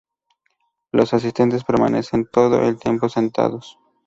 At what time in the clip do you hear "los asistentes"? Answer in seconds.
0.91-1.63